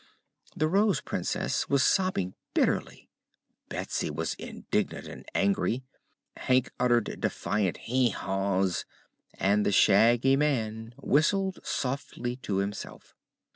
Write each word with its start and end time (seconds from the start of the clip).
The 0.55 0.67
Rose 0.67 0.99
Princess 0.99 1.69
was 1.69 1.83
sobbing 1.83 2.33
bitterly; 2.55 3.07
Betsy 3.69 4.09
was 4.09 4.33
indignant 4.39 5.05
and 5.05 5.27
angry; 5.35 5.83
Hank 6.37 6.71
uttered 6.79 7.17
defiant 7.21 7.77
"Hee 7.77 8.09
haws" 8.09 8.83
and 9.35 9.63
the 9.63 9.71
Shaggy 9.71 10.35
Man 10.35 10.95
whistled 10.97 11.59
softly 11.63 12.35
to 12.37 12.57
himself. 12.57 13.13